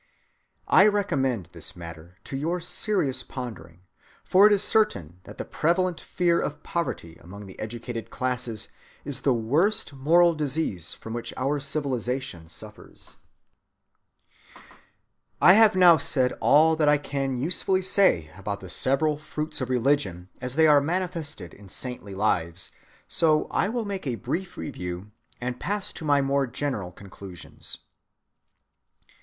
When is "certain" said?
4.63-5.19